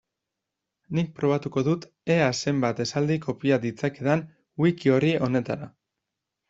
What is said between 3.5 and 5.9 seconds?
ditzakedan wiki-orri honetara.